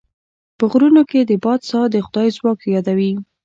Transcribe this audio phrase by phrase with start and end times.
[0.57, 3.13] په غرونو کې د باد ساه د خدای ځواک رايادوي.